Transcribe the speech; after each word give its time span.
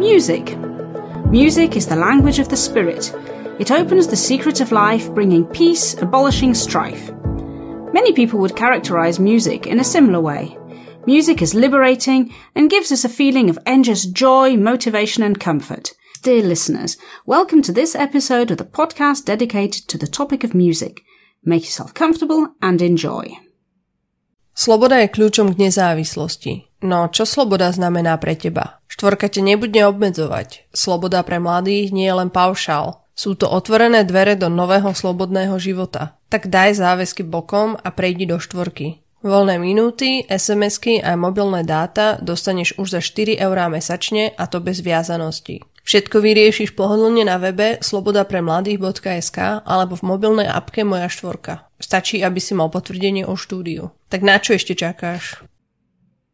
Music. 0.00 0.56
Music 1.26 1.76
is 1.76 1.86
the 1.86 1.94
language 1.94 2.38
of 2.38 2.48
the 2.48 2.56
spirit. 2.56 3.12
It 3.58 3.70
opens 3.70 4.06
the 4.06 4.16
secret 4.16 4.62
of 4.62 4.72
life, 4.72 5.12
bringing 5.12 5.44
peace, 5.44 5.92
abolishing 6.00 6.54
strife. 6.54 7.10
Many 7.92 8.14
people 8.14 8.40
would 8.40 8.56
characterize 8.56 9.20
music 9.20 9.66
in 9.66 9.78
a 9.78 9.84
similar 9.84 10.18
way. 10.18 10.56
Music 11.04 11.42
is 11.42 11.52
liberating 11.52 12.32
and 12.54 12.70
gives 12.70 12.90
us 12.90 13.04
a 13.04 13.10
feeling 13.10 13.50
of 13.50 13.58
endless 13.66 14.06
joy, 14.06 14.56
motivation, 14.56 15.22
and 15.22 15.38
comfort. 15.38 15.92
Dear 16.22 16.44
listeners, 16.44 16.96
welcome 17.26 17.60
to 17.60 17.70
this 17.70 17.94
episode 17.94 18.50
of 18.50 18.56
the 18.56 18.64
podcast 18.64 19.26
dedicated 19.26 19.86
to 19.88 19.98
the 19.98 20.08
topic 20.08 20.44
of 20.44 20.54
music. 20.54 21.02
Make 21.44 21.64
yourself 21.64 21.92
comfortable 21.92 22.54
and 22.62 22.80
enjoy. 22.80 23.36
Sloboda 24.56 24.96
je 25.04 25.12
kľúčom 25.12 25.52
k 25.52 25.68
nezávislosti. 25.68 26.69
No, 26.80 27.12
čo 27.12 27.28
sloboda 27.28 27.68
znamená 27.68 28.16
pre 28.16 28.32
teba? 28.32 28.80
Štvorka 28.88 29.28
te 29.28 29.44
nebude 29.44 29.84
obmedzovať. 29.84 30.72
Sloboda 30.72 31.20
pre 31.20 31.36
mladých 31.36 31.92
nie 31.92 32.08
je 32.08 32.16
len 32.16 32.32
paušál. 32.32 33.04
Sú 33.12 33.36
to 33.36 33.52
otvorené 33.52 34.00
dvere 34.08 34.32
do 34.32 34.48
nového 34.48 34.96
slobodného 34.96 35.60
života. 35.60 36.16
Tak 36.32 36.48
daj 36.48 36.80
záväzky 36.80 37.20
bokom 37.20 37.76
a 37.76 37.88
prejdi 37.92 38.24
do 38.24 38.40
štvorky. 38.40 39.04
Voľné 39.20 39.60
minúty, 39.60 40.24
SMS-ky 40.24 41.04
a 41.04 41.12
mobilné 41.12 41.60
dáta 41.60 42.16
dostaneš 42.24 42.80
už 42.80 42.96
za 42.96 43.00
4 43.04 43.36
eurá 43.36 43.68
mesačne 43.68 44.32
a 44.32 44.48
to 44.48 44.64
bez 44.64 44.80
viazanosti. 44.80 45.60
Všetko 45.84 46.24
vyriešiš 46.24 46.72
pohodlne 46.72 47.28
na 47.28 47.36
webe 47.36 47.76
slobodapremladých.sk 47.84 49.68
alebo 49.68 50.00
v 50.00 50.06
mobilnej 50.08 50.48
apke 50.48 50.88
Moja 50.88 51.12
štvorka. 51.12 51.68
Stačí, 51.76 52.24
aby 52.24 52.40
si 52.40 52.56
mal 52.56 52.72
potvrdenie 52.72 53.28
o 53.28 53.36
štúdiu. 53.36 53.92
Tak 54.08 54.24
na 54.24 54.40
čo 54.40 54.56
ešte 54.56 54.72
čakáš? 54.72 55.44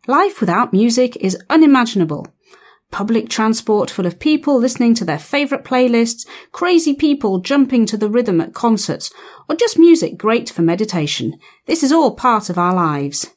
Life 0.06 0.40
without 0.40 0.72
music 0.72 1.16
is 1.16 1.36
unimaginable. 1.50 2.28
Public 2.92 3.28
transport 3.28 3.90
full 3.90 4.06
of 4.06 4.20
people 4.20 4.56
listening 4.56 4.94
to 4.94 5.04
their 5.04 5.18
favourite 5.18 5.64
playlists, 5.64 6.26
crazy 6.52 6.94
people 6.94 7.40
jumping 7.40 7.86
to 7.86 7.96
the 7.96 8.08
rhythm 8.08 8.40
at 8.40 8.54
concerts, 8.54 9.12
or 9.48 9.56
just 9.56 9.78
music 9.78 10.16
great 10.16 10.48
for 10.48 10.62
meditation. 10.62 11.36
This 11.66 11.82
is 11.82 11.90
all 11.90 12.14
part 12.14 12.48
of 12.48 12.56
our 12.56 12.74
lives. 12.74 13.32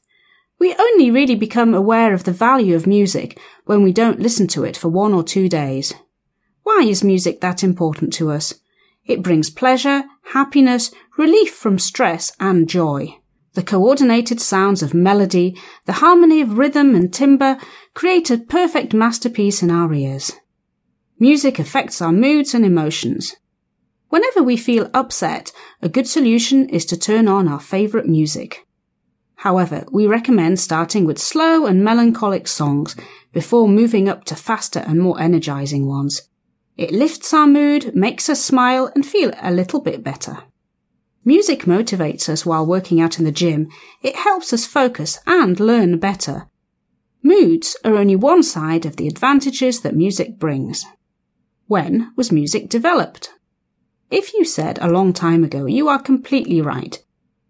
We 0.59 0.75
only 0.77 1.09
really 1.09 1.35
become 1.35 1.73
aware 1.73 2.13
of 2.13 2.25
the 2.25 2.31
value 2.31 2.75
of 2.75 2.85
music 2.85 3.39
when 3.65 3.81
we 3.81 3.91
don't 3.91 4.19
listen 4.19 4.47
to 4.49 4.63
it 4.63 4.77
for 4.77 4.89
one 4.89 5.13
or 5.13 5.23
two 5.23 5.49
days. 5.49 5.93
Why 6.63 6.83
is 6.83 7.03
music 7.03 7.41
that 7.41 7.63
important 7.63 8.13
to 8.13 8.29
us? 8.29 8.53
It 9.05 9.23
brings 9.23 9.49
pleasure, 9.49 10.03
happiness, 10.33 10.91
relief 11.17 11.55
from 11.55 11.79
stress, 11.79 12.31
and 12.39 12.69
joy. 12.69 13.17
The 13.59 13.65
coordinated 13.65 14.39
sounds 14.39 14.81
of 14.81 14.93
melody, 14.93 15.53
the 15.85 15.99
harmony 15.99 16.39
of 16.39 16.57
rhythm 16.57 16.95
and 16.95 17.13
timbre 17.13 17.57
create 17.93 18.31
a 18.31 18.37
perfect 18.37 18.93
masterpiece 18.93 19.61
in 19.61 19.69
our 19.69 19.93
ears. 19.93 20.31
Music 21.19 21.59
affects 21.59 22.01
our 22.01 22.13
moods 22.13 22.53
and 22.53 22.63
emotions. 22.63 23.35
Whenever 24.07 24.41
we 24.41 24.55
feel 24.55 24.89
upset, 24.93 25.51
a 25.81 25.89
good 25.89 26.07
solution 26.07 26.69
is 26.69 26.85
to 26.85 26.95
turn 26.95 27.27
on 27.27 27.49
our 27.49 27.59
favourite 27.59 28.07
music. 28.07 28.65
However, 29.35 29.83
we 29.91 30.07
recommend 30.07 30.61
starting 30.61 31.03
with 31.03 31.19
slow 31.19 31.65
and 31.65 31.83
melancholic 31.83 32.47
songs 32.47 32.95
before 33.33 33.67
moving 33.67 34.07
up 34.07 34.23
to 34.23 34.37
faster 34.37 34.85
and 34.87 35.01
more 35.01 35.19
energizing 35.19 35.85
ones. 35.85 36.29
It 36.77 36.93
lifts 36.93 37.33
our 37.33 37.45
mood, 37.45 37.93
makes 37.93 38.29
us 38.29 38.41
smile 38.41 38.89
and 38.95 39.05
feel 39.05 39.33
a 39.41 39.51
little 39.51 39.81
bit 39.81 40.01
better. 40.01 40.43
Music 41.29 41.65
motivates 41.65 42.27
us 42.27 42.43
while 42.43 42.65
working 42.65 42.99
out 42.99 43.19
in 43.19 43.23
the 43.23 43.31
gym. 43.31 43.69
It 44.01 44.15
helps 44.15 44.51
us 44.51 44.65
focus 44.65 45.19
and 45.27 45.59
learn 45.59 45.99
better. 45.99 46.47
Moods 47.21 47.77
are 47.85 47.93
only 47.93 48.15
one 48.15 48.41
side 48.41 48.83
of 48.83 48.95
the 48.95 49.07
advantages 49.07 49.81
that 49.81 49.95
music 49.95 50.39
brings. 50.39 50.87
When 51.67 52.11
was 52.15 52.31
music 52.31 52.67
developed? 52.67 53.29
If 54.09 54.33
you 54.33 54.43
said 54.43 54.79
a 54.81 54.89
long 54.89 55.13
time 55.13 55.43
ago, 55.43 55.67
you 55.67 55.87
are 55.87 56.01
completely 56.01 56.61
right. 56.61 56.97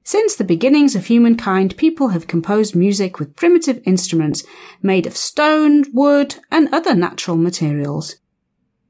Since 0.04 0.36
the 0.36 0.44
beginnings 0.44 0.94
of 0.94 1.06
humankind, 1.06 1.78
people 1.78 2.10
have 2.10 2.28
composed 2.28 2.76
music 2.76 3.18
with 3.18 3.38
primitive 3.38 3.82
instruments 3.86 4.44
made 4.82 5.08
of 5.08 5.16
stone, 5.16 5.86
wood, 5.94 6.36
and 6.52 6.68
other 6.74 6.94
natural 6.94 7.38
materials. 7.38 8.18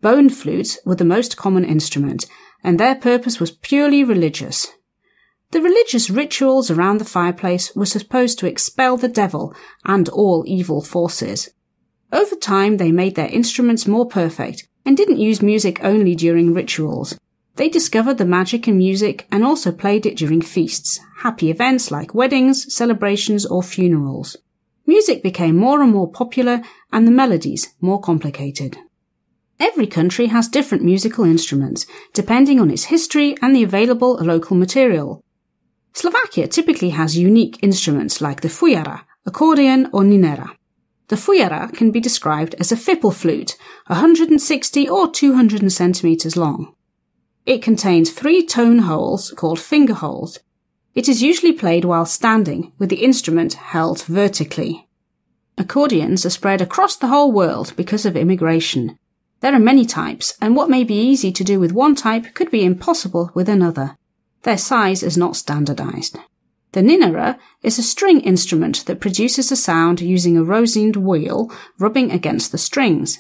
Bone 0.02 0.32
flutes 0.32 0.80
were 0.84 0.96
the 0.96 1.06
most 1.06 1.38
common 1.38 1.64
instrument, 1.64 2.26
and 2.64 2.80
their 2.80 2.96
purpose 2.96 3.40
was 3.40 3.52
purely 3.52 4.04
religious. 4.04 4.68
The 5.52 5.62
religious 5.62 6.12
rituals 6.12 6.70
around 6.70 7.00
the 7.00 7.06
fireplace 7.06 7.76
were 7.76 7.88
supposed 7.88 8.38
to 8.40 8.48
expel 8.48 8.98
the 8.98 9.08
devil 9.08 9.56
and 9.84 10.08
all 10.10 10.44
evil 10.46 10.84
forces. 10.84 11.50
Over 12.12 12.36
time, 12.36 12.78
they 12.78 12.92
made 12.92 13.16
their 13.16 13.30
instruments 13.30 13.88
more 13.88 14.08
perfect 14.08 14.68
and 14.86 14.96
didn't 14.96 15.18
use 15.18 15.42
music 15.42 15.84
only 15.84 16.14
during 16.14 16.54
rituals. 16.54 17.18
They 17.56 17.68
discovered 17.68 18.20
the 18.20 18.26
magic 18.26 18.68
in 18.68 18.78
music 18.78 19.28
and 19.32 19.44
also 19.44 19.72
played 19.72 20.06
it 20.06 20.18
during 20.18 20.42
feasts, 20.42 21.00
happy 21.18 21.50
events 21.50 21.90
like 21.90 22.14
weddings, 22.14 22.72
celebrations, 22.74 23.44
or 23.46 23.64
funerals. 23.64 24.38
Music 24.86 25.24
became 25.24 25.56
more 25.56 25.82
and 25.82 25.92
more 25.92 26.12
popular 26.12 26.62
and 26.92 27.08
the 27.08 27.12
melodies 27.12 27.74
more 27.82 28.00
complicated. 28.00 28.78
Every 29.60 29.88
country 29.88 30.28
has 30.28 30.48
different 30.48 30.84
musical 30.84 31.26
instruments, 31.26 31.88
depending 32.14 32.60
on 32.60 32.72
its 32.72 32.86
history 32.86 33.36
and 33.42 33.56
the 33.56 33.64
available 33.64 34.14
local 34.22 34.56
material. 34.56 35.24
Slovakia 35.94 36.48
typically 36.48 36.90
has 36.92 37.18
unique 37.18 37.58
instruments 37.62 38.22
like 38.22 38.42
the 38.42 38.48
fujara, 38.48 39.02
accordion, 39.26 39.88
or 39.92 40.04
ninera. 40.04 40.56
The 41.08 41.16
fujara 41.16 41.74
can 41.74 41.92
be 41.92 42.00
described 42.00 42.56
as 42.60 42.72
a 42.72 42.76
fipple 42.76 43.14
flute, 43.14 43.58
160 43.88 44.88
or 44.88 45.12
200 45.12 45.72
centimeters 45.72 46.38
long. 46.38 46.76
It 47.46 47.64
contains 47.64 48.12
three 48.12 48.46
tone 48.46 48.80
holes 48.80 49.34
called 49.36 49.60
finger 49.60 49.96
holes. 49.96 50.40
It 50.94 51.10
is 51.10 51.24
usually 51.24 51.54
played 51.54 51.84
while 51.86 52.06
standing, 52.06 52.72
with 52.78 52.90
the 52.90 53.04
instrument 53.04 53.54
held 53.54 54.04
vertically. 54.04 54.88
Accordions 55.58 56.26
are 56.26 56.30
spread 56.30 56.62
across 56.62 56.96
the 56.96 57.08
whole 57.08 57.32
world 57.32 57.74
because 57.76 58.06
of 58.06 58.16
immigration. 58.16 58.98
There 59.42 59.54
are 59.54 59.60
many 59.60 59.86
types, 59.86 60.38
and 60.42 60.56
what 60.56 60.70
may 60.70 60.84
be 60.84 60.96
easy 60.96 61.32
to 61.32 61.44
do 61.44 61.60
with 61.60 61.72
one 61.72 61.96
type 61.96 62.34
could 62.34 62.52
be 62.52 62.64
impossible 62.64 63.32
with 63.34 63.50
another. 63.50 63.98
Their 64.44 64.58
size 64.58 65.04
is 65.04 65.18
not 65.18 65.36
standardized. 65.36 66.18
The 66.72 66.82
ninera 66.82 67.40
is 67.64 67.80
a 67.80 67.84
string 67.84 68.22
instrument 68.22 68.86
that 68.86 69.00
produces 69.00 69.52
a 69.52 69.56
sound 69.56 70.02
using 70.02 70.38
a 70.38 70.44
rosined 70.44 70.96
wheel 70.96 71.52
rubbing 71.80 72.12
against 72.12 72.52
the 72.52 72.58
strings. 72.58 73.20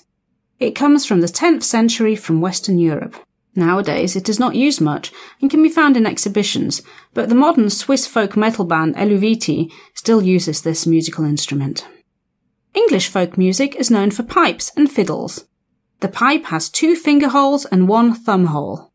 It 0.59 0.75
comes 0.75 1.05
from 1.05 1.21
the 1.21 1.27
10th 1.27 1.63
century 1.63 2.15
from 2.15 2.41
Western 2.41 2.77
Europe. 2.77 3.15
Nowadays, 3.55 4.15
it 4.15 4.29
is 4.29 4.39
not 4.39 4.55
used 4.55 4.79
much 4.79 5.11
and 5.41 5.49
can 5.49 5.63
be 5.63 5.69
found 5.69 5.97
in 5.97 6.05
exhibitions, 6.05 6.83
but 7.13 7.29
the 7.29 7.35
modern 7.35 7.69
Swiss 7.69 8.05
folk 8.05 8.37
metal 8.37 8.65
band 8.65 8.95
Eluveitie 8.95 9.71
still 9.95 10.21
uses 10.21 10.61
this 10.61 10.85
musical 10.85 11.25
instrument. 11.25 11.87
English 12.73 13.07
folk 13.07 13.37
music 13.37 13.75
is 13.75 13.89
known 13.89 14.11
for 14.11 14.23
pipes 14.23 14.71
and 14.77 14.91
fiddles. 14.91 15.45
The 16.01 16.07
pipe 16.07 16.45
has 16.45 16.69
two 16.69 16.95
finger 16.95 17.29
holes 17.29 17.65
and 17.65 17.87
one 17.87 18.13
thumb 18.13 18.45
hole. 18.47 18.88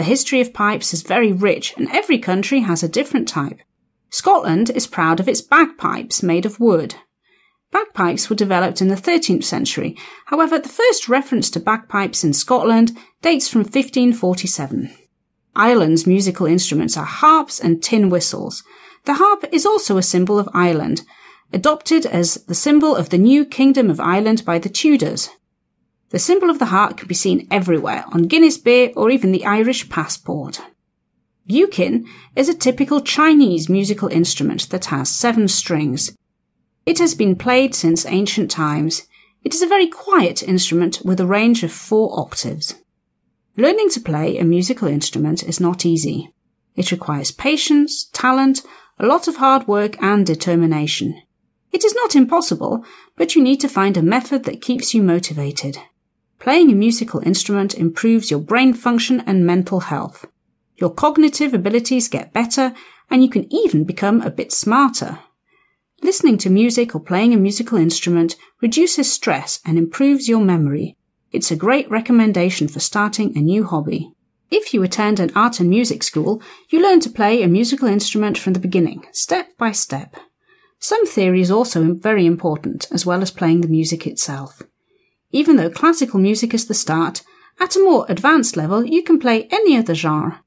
The 0.00 0.04
history 0.04 0.40
of 0.40 0.54
pipes 0.54 0.94
is 0.94 1.02
very 1.02 1.30
rich 1.30 1.74
and 1.76 1.86
every 1.90 2.18
country 2.18 2.60
has 2.60 2.82
a 2.82 2.88
different 2.88 3.28
type. 3.28 3.60
Scotland 4.08 4.70
is 4.70 4.86
proud 4.86 5.20
of 5.20 5.28
its 5.28 5.42
bagpipes 5.42 6.22
made 6.22 6.46
of 6.46 6.58
wood. 6.58 6.94
Bagpipes 7.70 8.30
were 8.30 8.34
developed 8.34 8.80
in 8.80 8.88
the 8.88 8.94
13th 8.94 9.44
century. 9.44 9.98
However, 10.24 10.58
the 10.58 10.70
first 10.70 11.10
reference 11.10 11.50
to 11.50 11.60
bagpipes 11.60 12.24
in 12.24 12.32
Scotland 12.32 12.96
dates 13.20 13.46
from 13.46 13.60
1547. 13.60 14.90
Ireland's 15.54 16.06
musical 16.06 16.46
instruments 16.46 16.96
are 16.96 17.04
harps 17.04 17.60
and 17.60 17.82
tin 17.82 18.08
whistles. 18.08 18.62
The 19.04 19.20
harp 19.20 19.44
is 19.52 19.66
also 19.66 19.98
a 19.98 20.02
symbol 20.02 20.38
of 20.38 20.48
Ireland, 20.54 21.02
adopted 21.52 22.06
as 22.06 22.36
the 22.46 22.54
symbol 22.54 22.96
of 22.96 23.10
the 23.10 23.18
new 23.18 23.44
Kingdom 23.44 23.90
of 23.90 24.00
Ireland 24.00 24.46
by 24.46 24.58
the 24.58 24.70
Tudors. 24.70 25.28
The 26.10 26.18
symbol 26.18 26.50
of 26.50 26.58
the 26.58 26.66
heart 26.66 26.96
can 26.96 27.06
be 27.06 27.14
seen 27.14 27.46
everywhere, 27.50 28.04
on 28.12 28.24
Guinness 28.24 28.58
beer 28.58 28.90
or 28.96 29.10
even 29.10 29.30
the 29.30 29.44
Irish 29.44 29.88
passport. 29.88 30.60
Guqin 31.48 32.04
is 32.34 32.48
a 32.48 32.54
typical 32.54 33.00
Chinese 33.00 33.68
musical 33.68 34.08
instrument 34.08 34.70
that 34.70 34.86
has 34.86 35.08
seven 35.08 35.46
strings. 35.46 36.16
It 36.84 36.98
has 36.98 37.14
been 37.14 37.36
played 37.36 37.74
since 37.74 38.06
ancient 38.06 38.50
times. 38.50 39.06
It 39.44 39.54
is 39.54 39.62
a 39.62 39.68
very 39.68 39.86
quiet 39.86 40.42
instrument 40.42 41.00
with 41.04 41.20
a 41.20 41.26
range 41.26 41.62
of 41.62 41.72
four 41.72 42.18
octaves. 42.18 42.74
Learning 43.56 43.88
to 43.90 44.00
play 44.00 44.36
a 44.36 44.44
musical 44.44 44.88
instrument 44.88 45.44
is 45.44 45.60
not 45.60 45.86
easy. 45.86 46.32
It 46.74 46.90
requires 46.90 47.30
patience, 47.30 48.08
talent, 48.12 48.62
a 48.98 49.06
lot 49.06 49.28
of 49.28 49.36
hard 49.36 49.68
work 49.68 50.00
and 50.02 50.26
determination. 50.26 51.22
It 51.72 51.84
is 51.84 51.94
not 51.94 52.16
impossible, 52.16 52.84
but 53.16 53.36
you 53.36 53.42
need 53.42 53.60
to 53.60 53.68
find 53.68 53.96
a 53.96 54.02
method 54.02 54.44
that 54.44 54.60
keeps 54.60 54.92
you 54.92 55.02
motivated. 55.02 55.78
Playing 56.40 56.72
a 56.72 56.74
musical 56.74 57.20
instrument 57.20 57.74
improves 57.74 58.30
your 58.30 58.40
brain 58.40 58.72
function 58.72 59.20
and 59.20 59.46
mental 59.46 59.80
health. 59.80 60.24
Your 60.76 60.88
cognitive 60.88 61.52
abilities 61.52 62.08
get 62.08 62.32
better 62.32 62.72
and 63.10 63.22
you 63.22 63.28
can 63.28 63.46
even 63.52 63.84
become 63.84 64.22
a 64.22 64.30
bit 64.30 64.50
smarter. 64.50 65.18
Listening 66.02 66.38
to 66.38 66.48
music 66.48 66.94
or 66.94 67.00
playing 67.00 67.34
a 67.34 67.36
musical 67.36 67.76
instrument 67.76 68.36
reduces 68.62 69.12
stress 69.12 69.60
and 69.66 69.76
improves 69.76 70.28
your 70.28 70.40
memory. 70.40 70.96
it's 71.30 71.50
a 71.50 71.56
great 71.56 71.88
recommendation 71.90 72.66
for 72.66 72.80
starting 72.80 73.36
a 73.36 73.40
new 73.40 73.64
hobby. 73.64 74.10
If 74.50 74.74
you 74.74 74.82
attend 74.82 75.20
an 75.20 75.30
art 75.36 75.60
and 75.60 75.70
music 75.70 76.02
school, 76.02 76.42
you 76.70 76.82
learn 76.82 77.00
to 77.00 77.10
play 77.10 77.42
a 77.42 77.48
musical 77.48 77.86
instrument 77.86 78.36
from 78.36 78.54
the 78.54 78.58
beginning, 78.58 79.06
step 79.12 79.46
by 79.56 79.70
step. 79.70 80.16
Some 80.80 81.06
theory 81.06 81.40
is 81.40 81.50
also 81.50 81.94
very 81.94 82.26
important, 82.26 82.88
as 82.90 83.06
well 83.06 83.22
as 83.22 83.30
playing 83.30 83.60
the 83.60 83.68
music 83.68 84.06
itself. 84.06 84.62
Even 85.32 85.56
though 85.56 85.70
classical 85.70 86.20
music 86.20 86.52
is 86.54 86.66
the 86.66 86.74
start, 86.74 87.22
at 87.58 87.76
a 87.76 87.84
more 87.84 88.06
advanced 88.08 88.56
level 88.56 88.84
you 88.84 89.02
can 89.02 89.18
play 89.18 89.48
any 89.50 89.76
other 89.76 89.94
genre. 89.94 90.42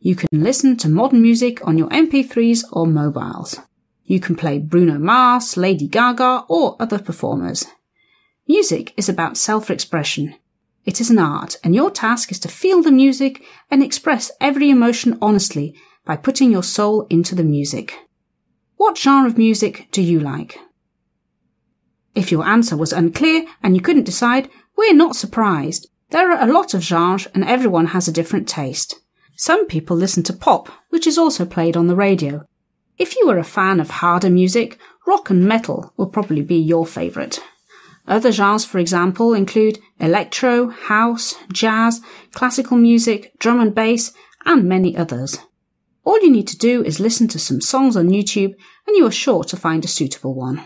You 0.00 0.14
can 0.14 0.28
listen 0.32 0.76
to 0.78 0.88
modern 0.88 1.22
music 1.22 1.66
on 1.66 1.76
your 1.76 1.88
MP3s 1.88 2.64
or 2.72 2.86
mobiles. 2.86 3.58
You 4.04 4.20
can 4.20 4.36
play 4.36 4.58
Bruno 4.58 4.98
Mars, 4.98 5.56
Lady 5.56 5.88
Gaga, 5.88 6.44
or 6.48 6.76
other 6.80 6.98
performers. 6.98 7.66
Music 8.46 8.94
is 8.96 9.08
about 9.08 9.36
self-expression. 9.36 10.34
It 10.86 11.00
is 11.00 11.10
an 11.10 11.18
art, 11.18 11.56
and 11.62 11.74
your 11.74 11.90
task 11.90 12.30
is 12.30 12.38
to 12.40 12.48
feel 12.48 12.80
the 12.80 12.90
music 12.90 13.44
and 13.70 13.82
express 13.82 14.30
every 14.40 14.70
emotion 14.70 15.18
honestly 15.20 15.74
by 16.06 16.16
putting 16.16 16.50
your 16.50 16.62
soul 16.62 17.06
into 17.10 17.34
the 17.34 17.44
music. 17.44 17.94
What 18.76 18.96
genre 18.96 19.28
of 19.28 19.36
music 19.36 19.88
do 19.90 20.00
you 20.00 20.20
like? 20.20 20.58
If 22.14 22.32
your 22.32 22.44
answer 22.44 22.76
was 22.76 22.92
unclear 22.92 23.44
and 23.62 23.74
you 23.74 23.80
couldn't 23.80 24.04
decide, 24.04 24.48
we're 24.76 24.94
not 24.94 25.16
surprised. 25.16 25.88
There 26.10 26.30
are 26.32 26.42
a 26.42 26.52
lot 26.52 26.74
of 26.74 26.82
genres 26.82 27.26
and 27.34 27.44
everyone 27.44 27.88
has 27.88 28.08
a 28.08 28.12
different 28.12 28.48
taste. 28.48 29.00
Some 29.36 29.66
people 29.66 29.96
listen 29.96 30.22
to 30.24 30.32
pop, 30.32 30.68
which 30.88 31.06
is 31.06 31.18
also 31.18 31.44
played 31.44 31.76
on 31.76 31.86
the 31.86 31.94
radio. 31.94 32.46
If 32.96 33.14
you 33.16 33.28
are 33.30 33.38
a 33.38 33.44
fan 33.44 33.78
of 33.78 33.90
harder 33.90 34.30
music, 34.30 34.78
rock 35.06 35.30
and 35.30 35.46
metal 35.46 35.92
will 35.96 36.08
probably 36.08 36.42
be 36.42 36.56
your 36.56 36.86
favourite. 36.86 37.40
Other 38.08 38.32
genres, 38.32 38.64
for 38.64 38.78
example, 38.78 39.34
include 39.34 39.78
electro, 40.00 40.70
house, 40.70 41.34
jazz, 41.52 42.00
classical 42.32 42.78
music, 42.78 43.32
drum 43.38 43.60
and 43.60 43.74
bass, 43.74 44.12
and 44.46 44.64
many 44.64 44.96
others. 44.96 45.38
All 46.04 46.20
you 46.22 46.30
need 46.30 46.48
to 46.48 46.56
do 46.56 46.82
is 46.82 46.98
listen 46.98 47.28
to 47.28 47.38
some 47.38 47.60
songs 47.60 47.96
on 47.96 48.08
YouTube 48.08 48.54
and 48.86 48.96
you 48.96 49.06
are 49.06 49.12
sure 49.12 49.44
to 49.44 49.56
find 49.56 49.84
a 49.84 49.88
suitable 49.88 50.34
one. 50.34 50.62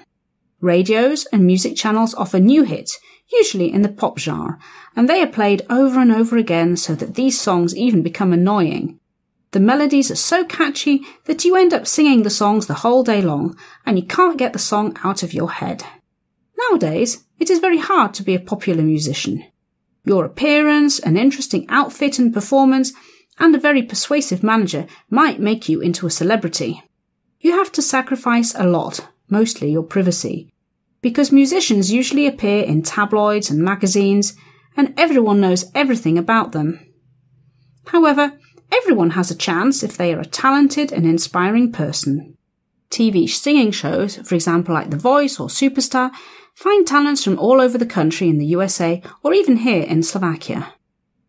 Radios 0.63 1.27
and 1.33 1.45
music 1.45 1.75
channels 1.75 2.15
offer 2.15 2.39
new 2.39 2.63
hits, 2.63 3.01
usually 3.33 3.73
in 3.73 3.83
the 3.83 3.89
pop 3.89 4.17
genre, 4.17 4.61
and 4.95 5.09
they 5.09 5.21
are 5.21 5.27
played 5.27 5.63
over 5.69 5.99
and 5.99 6.13
over 6.13 6.37
again 6.37 6.77
so 6.77 6.95
that 6.95 7.17
these 7.17 7.41
songs 7.41 7.77
even 7.77 8.01
become 8.01 8.33
annoying. 8.33 9.01
The 9.51 9.59
melodies 9.59 10.09
are 10.13 10.17
so 10.17 10.45
catchy 10.45 11.03
that 11.25 11.45
you 11.45 11.57
end 11.57 11.75
up 11.75 11.89
singing 11.89 12.23
the 12.23 12.31
songs 12.31 12.69
the 12.69 12.75
whole 12.75 13.03
day 13.03 13.21
long 13.21 13.59
and 13.85 13.99
you 13.99 14.07
can't 14.07 14.39
get 14.39 14.53
the 14.53 14.61
song 14.61 14.97
out 15.03 15.25
of 15.25 15.35
your 15.35 15.51
head. 15.51 15.83
Nowadays, 16.71 17.25
it 17.41 17.51
is 17.51 17.59
very 17.59 17.79
hard 17.79 18.15
to 18.15 18.23
be 18.23 18.37
a 18.37 18.41
popular 18.41 18.85
musician. 18.85 19.45
Your 20.05 20.25
appearance, 20.25 21.01
an 21.01 21.17
interesting 21.17 21.67
outfit 21.69 22.21
and 22.21 22.33
performance, 22.33 22.93
and 23.41 23.53
a 23.53 23.59
very 23.59 23.83
persuasive 23.83 24.45
manager 24.45 24.87
might 25.11 25.41
make 25.41 25.69
you 25.69 25.81
into 25.81 26.07
a 26.07 26.11
celebrity. 26.11 26.85
You 27.41 27.53
have 27.59 27.73
to 27.73 27.83
sacrifice 27.83 28.55
a 28.55 28.65
lot, 28.65 29.09
mostly 29.29 29.73
your 29.73 29.83
privacy, 29.83 30.52
because 31.03 31.31
musicians 31.31 31.93
usually 31.93 32.27
appear 32.27 32.65
in 32.65 32.83
tabloids 32.83 33.51
and 33.51 33.61
magazines, 33.61 34.35
and 34.77 34.95
everyone 34.97 35.41
knows 35.41 35.71
everything 35.75 36.17
about 36.17 36.53
them. 36.53 36.81
However, 37.87 38.39
everyone 38.73 39.11
has 39.11 39.31
a 39.31 39.37
chance 39.37 39.83
if 39.83 39.97
they 39.97 40.15
are 40.15 40.21
a 40.21 40.25
talented 40.25 40.93
and 40.93 41.05
inspiring 41.05 41.71
person. 41.73 42.39
TV 42.91 43.29
singing 43.29 43.71
shows, 43.71 44.17
for 44.17 44.35
example 44.35 44.75
like 44.75 44.91
The 44.91 44.97
Voice 44.97 45.39
or 45.39 45.49
Superstar, 45.49 46.11
Find 46.55 46.87
talents 46.87 47.25
from 47.25 47.39
all 47.39 47.61
over 47.61 47.79
the 47.79 47.87
country 47.87 48.29
in 48.29 48.39
the 48.39 48.47
USA 48.47 49.03
or 49.23 49.33
even 49.33 49.59
here 49.59 49.83
in 49.83 50.03
Slovakia. 50.03 50.75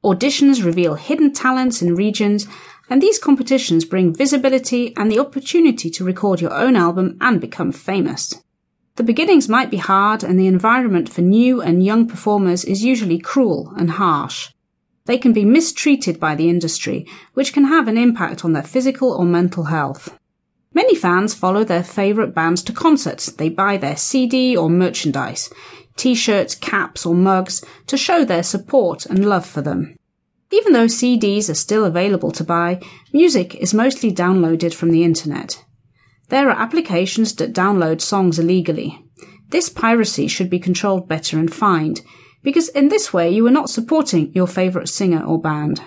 Auditions 0.03 0.65
reveal 0.65 0.95
hidden 0.95 1.31
talents 1.31 1.81
in 1.81 1.95
regions, 1.95 2.45
and 2.89 3.01
these 3.01 3.17
competitions 3.17 3.85
bring 3.85 4.13
visibility 4.13 4.93
and 4.97 5.09
the 5.09 5.19
opportunity 5.19 5.89
to 5.89 6.03
record 6.03 6.41
your 6.41 6.53
own 6.53 6.75
album 6.75 7.17
and 7.21 7.39
become 7.39 7.71
famous. 7.71 8.43
The 8.95 9.03
beginnings 9.03 9.49
might 9.49 9.71
be 9.71 9.77
hard, 9.77 10.23
and 10.23 10.39
the 10.39 10.47
environment 10.47 11.09
for 11.09 11.21
new 11.21 11.61
and 11.61 11.83
young 11.83 12.07
performers 12.07 12.63
is 12.63 12.83
usually 12.83 13.17
cruel 13.17 13.73
and 13.75 13.91
harsh. 13.91 14.51
They 15.05 15.17
can 15.17 15.33
be 15.33 15.45
mistreated 15.45 16.19
by 16.19 16.35
the 16.35 16.47
industry, 16.47 17.07
which 17.33 17.53
can 17.53 17.65
have 17.65 17.87
an 17.87 17.97
impact 17.97 18.45
on 18.45 18.53
their 18.53 18.63
physical 18.63 19.11
or 19.11 19.25
mental 19.25 19.65
health. 19.65 20.17
Many 20.75 20.95
fans 20.95 21.33
follow 21.33 21.63
their 21.63 21.83
favourite 21.83 22.33
bands 22.33 22.61
to 22.63 22.73
concerts. 22.73 23.27
They 23.27 23.49
buy 23.49 23.77
their 23.77 23.97
CD 23.97 24.55
or 24.55 24.69
merchandise, 24.69 25.51
t-shirts, 25.97 26.55
caps 26.55 27.05
or 27.05 27.15
mugs 27.15 27.63
to 27.87 27.97
show 27.97 28.23
their 28.23 28.43
support 28.43 29.05
and 29.05 29.27
love 29.27 29.45
for 29.45 29.61
them. 29.61 29.95
Even 30.51 30.73
though 30.73 30.85
CDs 30.85 31.49
are 31.49 31.55
still 31.55 31.83
available 31.83 32.31
to 32.31 32.43
buy, 32.43 32.79
music 33.11 33.55
is 33.55 33.73
mostly 33.73 34.11
downloaded 34.11 34.73
from 34.73 34.91
the 34.91 35.03
internet. 35.03 35.63
There 36.33 36.49
are 36.49 36.59
applications 36.59 37.35
that 37.35 37.53
download 37.53 38.01
songs 38.01 38.39
illegally. 38.39 39.05
This 39.49 39.69
piracy 39.69 40.27
should 40.27 40.49
be 40.49 40.57
controlled 40.57 41.07
better 41.07 41.37
and 41.37 41.53
fined, 41.53 42.01
because 42.41 42.69
in 42.69 42.89
this 42.89 43.13
way 43.13 43.29
you 43.29 43.45
are 43.45 43.51
not 43.51 43.69
supporting 43.69 44.33
your 44.33 44.47
favourite 44.47 44.89
singer 44.89 45.23
or 45.23 45.39
band. 45.39 45.79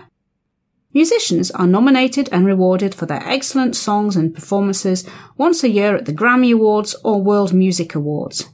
Musicians 0.95 1.51
are 1.51 1.67
nominated 1.67 2.29
and 2.31 2.47
rewarded 2.47 2.95
for 2.95 3.07
their 3.07 3.29
excellent 3.29 3.75
songs 3.75 4.15
and 4.15 4.37
performances 4.37 5.05
once 5.37 5.65
a 5.65 5.69
year 5.69 5.97
at 5.97 6.05
the 6.05 6.15
Grammy 6.15 6.55
Awards 6.55 6.95
or 7.03 7.21
World 7.21 7.53
Music 7.53 7.97
Awards. 7.97 8.49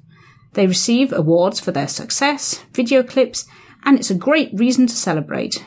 They 0.54 0.66
receive 0.66 1.12
awards 1.12 1.60
for 1.60 1.72
their 1.72 1.88
success, 1.88 2.64
video 2.72 3.02
clips, 3.02 3.44
and 3.84 3.98
it's 3.98 4.10
a 4.10 4.14
great 4.14 4.48
reason 4.54 4.86
to 4.86 4.96
celebrate. 4.96 5.62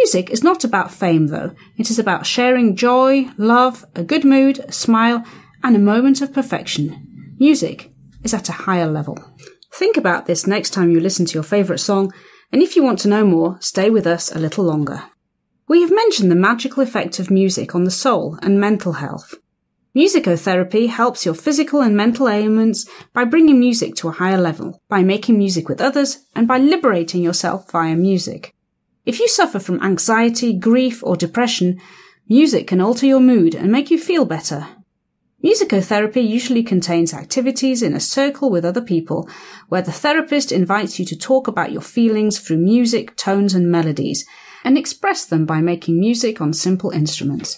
Music 0.00 0.30
is 0.30 0.42
not 0.42 0.64
about 0.64 0.90
fame 0.90 1.26
though. 1.26 1.54
It 1.76 1.90
is 1.90 1.98
about 1.98 2.24
sharing 2.24 2.74
joy, 2.74 3.26
love, 3.36 3.84
a 3.94 4.02
good 4.02 4.24
mood, 4.24 4.58
a 4.60 4.72
smile, 4.72 5.22
and 5.62 5.76
a 5.76 5.78
moment 5.92 6.22
of 6.22 6.32
perfection. 6.32 7.36
Music 7.38 7.92
is 8.24 8.32
at 8.32 8.48
a 8.48 8.60
higher 8.64 8.86
level. 8.86 9.22
Think 9.74 9.98
about 9.98 10.24
this 10.24 10.46
next 10.46 10.70
time 10.70 10.90
you 10.90 11.00
listen 11.00 11.26
to 11.26 11.34
your 11.34 11.42
favourite 11.42 11.80
song, 11.80 12.14
and 12.50 12.62
if 12.62 12.76
you 12.76 12.82
want 12.82 12.98
to 13.00 13.08
know 13.08 13.26
more, 13.26 13.58
stay 13.60 13.90
with 13.90 14.06
us 14.06 14.34
a 14.34 14.38
little 14.38 14.64
longer. 14.64 15.02
We 15.68 15.82
have 15.82 15.92
mentioned 15.92 16.30
the 16.30 16.46
magical 16.48 16.82
effect 16.82 17.18
of 17.18 17.30
music 17.30 17.74
on 17.74 17.84
the 17.84 17.90
soul 17.90 18.38
and 18.40 18.58
mental 18.58 18.94
health. 18.94 19.34
Musicotherapy 19.94 20.88
helps 20.88 21.26
your 21.26 21.34
physical 21.34 21.82
and 21.82 21.94
mental 21.94 22.26
ailments 22.26 22.88
by 23.12 23.24
bringing 23.26 23.60
music 23.60 23.96
to 23.96 24.08
a 24.08 24.12
higher 24.12 24.40
level, 24.40 24.80
by 24.88 25.02
making 25.02 25.36
music 25.36 25.68
with 25.68 25.82
others, 25.82 26.24
and 26.34 26.48
by 26.48 26.56
liberating 26.56 27.22
yourself 27.22 27.70
via 27.70 27.94
music. 27.94 28.54
If 29.06 29.18
you 29.18 29.28
suffer 29.28 29.58
from 29.58 29.82
anxiety, 29.82 30.52
grief, 30.52 31.02
or 31.02 31.16
depression, 31.16 31.80
music 32.28 32.66
can 32.66 32.80
alter 32.80 33.06
your 33.06 33.20
mood 33.20 33.54
and 33.54 33.72
make 33.72 33.90
you 33.90 33.98
feel 33.98 34.24
better. 34.24 34.68
Musicotherapy 35.42 36.26
usually 36.26 36.62
contains 36.62 37.14
activities 37.14 37.82
in 37.82 37.94
a 37.94 38.00
circle 38.00 38.50
with 38.50 38.64
other 38.64 38.82
people, 38.82 39.28
where 39.68 39.80
the 39.80 39.90
therapist 39.92 40.52
invites 40.52 40.98
you 40.98 41.06
to 41.06 41.16
talk 41.16 41.48
about 41.48 41.72
your 41.72 41.80
feelings 41.80 42.38
through 42.38 42.58
music, 42.58 43.16
tones, 43.16 43.54
and 43.54 43.70
melodies, 43.70 44.26
and 44.64 44.76
express 44.76 45.24
them 45.24 45.46
by 45.46 45.62
making 45.62 45.98
music 45.98 46.42
on 46.42 46.52
simple 46.52 46.90
instruments. 46.90 47.56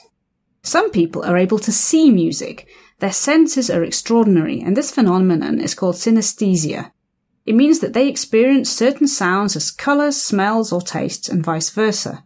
Some 0.62 0.92
people 0.92 1.24
are 1.24 1.36
able 1.36 1.58
to 1.58 1.72
see 1.72 2.12
music. 2.12 2.68
Their 3.00 3.12
senses 3.12 3.68
are 3.68 3.82
extraordinary, 3.82 4.60
and 4.60 4.76
this 4.76 4.92
phenomenon 4.92 5.60
is 5.60 5.74
called 5.74 5.96
synesthesia. 5.96 6.92
It 7.44 7.54
means 7.54 7.80
that 7.80 7.92
they 7.92 8.08
experience 8.08 8.70
certain 8.70 9.08
sounds 9.08 9.56
as 9.56 9.70
colours, 9.70 10.16
smells, 10.16 10.72
or 10.72 10.80
tastes, 10.80 11.28
and 11.28 11.44
vice 11.44 11.70
versa. 11.70 12.24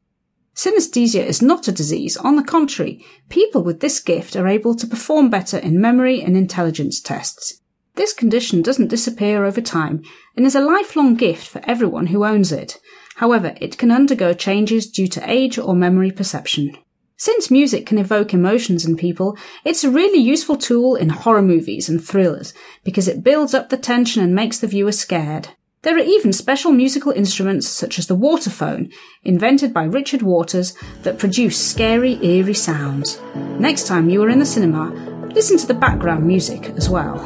Synesthesia 0.55 1.25
is 1.25 1.43
not 1.43 1.69
a 1.69 1.73
disease. 1.73 2.17
On 2.17 2.37
the 2.37 2.43
contrary, 2.43 3.05
people 3.29 3.63
with 3.63 3.81
this 3.81 4.01
gift 4.01 4.37
are 4.37 4.49
able 4.49 4.75
to 4.75 4.87
perform 4.87 5.29
better 5.29 5.59
in 5.59 5.81
memory 5.81 6.23
and 6.23 6.37
intelligence 6.37 7.01
tests. 7.01 7.61
This 7.95 8.13
condition 8.13 8.63
doesn't 8.63 8.89
disappear 8.89 9.45
over 9.45 9.61
time 9.61 10.03
and 10.37 10.47
is 10.47 10.55
a 10.55 10.61
lifelong 10.61 11.15
gift 11.15 11.47
for 11.47 11.63
everyone 11.65 12.09
who 12.09 12.25
owns 12.25 12.53
it. 12.53 12.79
However, 13.17 13.55
it 13.61 13.79
can 13.79 13.91
undergo 13.91 14.35
changes 14.35 14.87
due 14.87 15.09
to 15.09 15.31
age 15.31 15.59
or 15.59 15.75
memory 15.75 16.11
perception. 16.11 16.77
Since 17.19 17.51
music 17.51 17.87
can 17.87 17.97
evoke 17.97 18.35
emotions 18.35 18.85
in 18.85 18.95
people, 18.95 19.39
it's 19.65 19.85
a 19.85 19.91
really 19.91 20.19
useful 20.19 20.57
tool 20.57 20.97
in 20.97 21.09
horror 21.09 21.41
movies 21.41 21.89
and 21.89 22.03
thrillers 22.05 22.53
because 22.85 23.09
it 23.09 23.25
builds 23.25 23.55
up 23.55 23.71
the 23.71 23.79
tension 23.79 24.23
and 24.23 24.35
makes 24.35 24.59
the 24.59 24.67
viewer 24.67 24.93
scared. 24.93 25.49
There 25.81 25.97
are 25.97 26.01
even 26.01 26.35
special 26.35 26.73
musical 26.73 27.13
instruments 27.13 27.69
such 27.69 27.99
as 27.99 28.07
the 28.07 28.17
waterphone, 28.17 28.93
invented 29.25 29.73
by 29.73 29.85
Richard 29.85 30.21
Waters, 30.21 30.75
that 31.05 31.19
produce 31.19 31.59
scary, 31.59 32.19
eerie 32.23 32.53
sounds. 32.53 33.19
Next 33.35 33.87
time 33.87 34.11
you 34.11 34.23
are 34.23 34.29
in 34.29 34.39
the 34.39 34.45
cinema, 34.45 34.91
listen 35.33 35.57
to 35.57 35.67
the 35.67 35.73
background 35.73 36.27
music 36.27 36.69
as 36.77 36.91
well. 36.91 37.17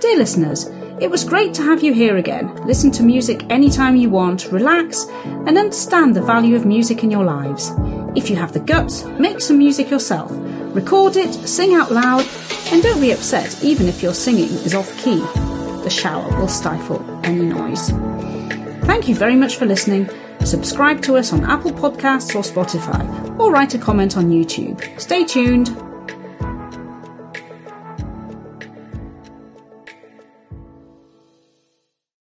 Dear 0.00 0.16
listeners, 0.16 0.70
it 1.00 1.10
was 1.10 1.24
great 1.24 1.52
to 1.54 1.62
have 1.62 1.82
you 1.82 1.92
here 1.92 2.16
again. 2.16 2.54
Listen 2.64 2.90
to 2.92 3.02
music 3.02 3.44
anytime 3.50 3.96
you 3.96 4.08
want, 4.08 4.50
relax, 4.50 5.04
and 5.24 5.58
understand 5.58 6.16
the 6.16 6.22
value 6.22 6.56
of 6.56 6.64
music 6.64 7.04
in 7.04 7.10
your 7.10 7.24
lives. 7.24 7.72
If 8.16 8.30
you 8.30 8.36
have 8.36 8.52
the 8.52 8.60
guts, 8.60 9.04
make 9.04 9.40
some 9.40 9.58
music 9.58 9.90
yourself. 9.90 10.30
Record 10.74 11.16
it, 11.16 11.32
sing 11.46 11.74
out 11.74 11.92
loud, 11.92 12.26
and 12.72 12.82
don't 12.82 13.00
be 13.00 13.12
upset 13.12 13.62
even 13.62 13.86
if 13.86 14.02
your 14.02 14.14
singing 14.14 14.48
is 14.64 14.74
off 14.74 14.96
key. 14.98 15.20
The 15.84 15.90
shower 15.90 16.28
will 16.40 16.48
stifle 16.48 17.04
any 17.24 17.42
noise. 17.42 17.90
Thank 18.86 19.06
you 19.08 19.14
very 19.14 19.36
much 19.36 19.56
for 19.56 19.66
listening. 19.66 20.08
Subscribe 20.44 21.02
to 21.02 21.16
us 21.16 21.32
on 21.32 21.44
Apple 21.44 21.72
Podcasts 21.72 22.34
or 22.34 22.42
Spotify, 22.42 23.38
or 23.38 23.52
write 23.52 23.74
a 23.74 23.78
comment 23.78 24.16
on 24.16 24.30
YouTube. 24.30 25.00
Stay 25.00 25.24
tuned. 25.24 25.85